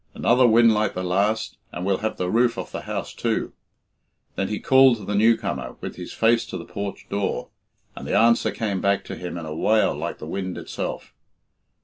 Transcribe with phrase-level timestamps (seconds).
[0.15, 3.53] Another wind like the last and we'll have the roof off the house too."
[4.35, 7.49] Then he called to the new comer, with his face to the porch door,
[7.95, 11.13] and the answer came back to him in a wail like the wind itself.